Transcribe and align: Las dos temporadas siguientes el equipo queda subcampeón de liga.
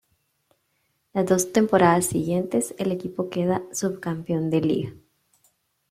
Las 1.13 1.27
dos 1.27 1.53
temporadas 1.53 2.07
siguientes 2.07 2.73
el 2.79 2.91
equipo 2.91 3.29
queda 3.29 3.61
subcampeón 3.71 4.49
de 4.49 4.61
liga. 4.61 4.93